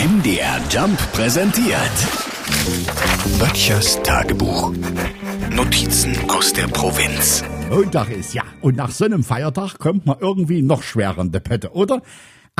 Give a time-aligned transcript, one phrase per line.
[0.00, 1.76] MDR Jump präsentiert.
[3.38, 4.72] Böttchers Tagebuch.
[5.50, 7.44] Notizen aus der Provinz.
[7.68, 8.42] Montag ist ja.
[8.62, 12.00] Und nach so einem Feiertag kommt man irgendwie noch schwerer in die Pötte, oder?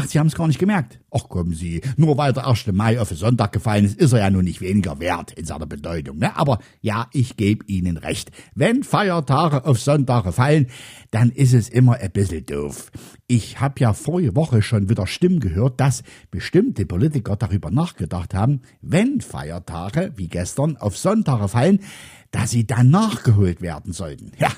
[0.00, 0.98] Ach, Sie haben es gar nicht gemerkt.
[1.10, 1.82] Ach, kommen Sie.
[1.98, 2.68] Nur weil der 1.
[2.72, 5.66] Mai auf den Sonntag gefallen ist, ist er ja nun nicht weniger wert in seiner
[5.66, 6.16] Bedeutung.
[6.16, 6.34] Ne?
[6.36, 8.30] Aber ja, ich gebe Ihnen recht.
[8.54, 10.68] Wenn Feiertage auf Sonntage fallen,
[11.10, 12.90] dann ist es immer ein bisschen doof.
[13.26, 18.62] Ich habe ja vorige Woche schon wieder Stimmen gehört, dass bestimmte Politiker darüber nachgedacht haben,
[18.80, 21.80] wenn Feiertage wie gestern auf Sonntage fallen,
[22.30, 24.32] dass sie dann nachgeholt werden sollten.
[24.38, 24.50] Ja,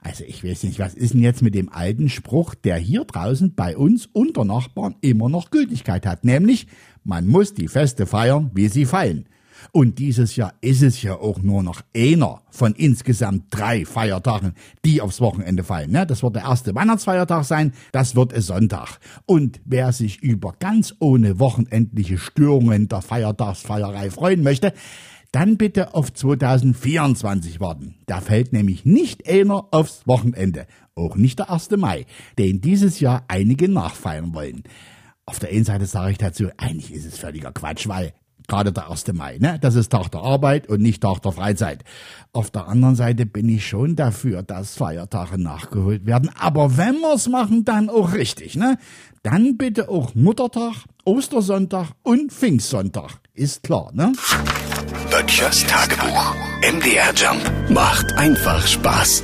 [0.00, 3.54] also ich weiß nicht, was ist denn jetzt mit dem alten Spruch, der hier draußen
[3.54, 6.66] bei uns unter Nachbarn immer noch Gültigkeit hat, nämlich
[7.04, 9.28] man muss die Feste feiern, wie sie fallen.
[9.72, 14.54] Und dieses Jahr ist es ja auch nur noch einer von insgesamt drei Feiertagen,
[14.84, 15.90] die aufs Wochenende fallen.
[15.90, 16.06] Ne?
[16.06, 18.98] Das wird der erste Weihnachtsfeiertag sein, das wird es Sonntag.
[19.24, 24.72] Und wer sich über ganz ohne wochenendliche Störungen der Feiertagsfeierei freuen möchte,
[25.36, 27.96] dann bitte auf 2024 warten.
[28.06, 31.72] Da fällt nämlich nicht einer aufs Wochenende, auch nicht der 1.
[31.72, 32.06] Mai,
[32.38, 34.62] den dieses Jahr einige nachfeiern wollen.
[35.26, 38.14] Auf der einen Seite sage ich dazu, eigentlich ist es völliger Quatsch, weil
[38.48, 39.12] gerade der 1.
[39.12, 39.58] Mai, ne?
[39.60, 41.84] Das ist Tag der Arbeit und nicht Tag der Freizeit.
[42.32, 46.30] Auf der anderen Seite bin ich schon dafür, dass Feiertage nachgeholt werden.
[46.38, 48.78] Aber wenn wir's machen, dann auch richtig, ne?
[49.22, 53.20] Dann bitte auch Muttertag, Ostersonntag und Pfingstsonntag.
[53.36, 54.12] Ist klar, ne?
[55.10, 56.34] Böttchers Tagebuch.
[56.62, 59.22] MDR Jump macht einfach Spaß.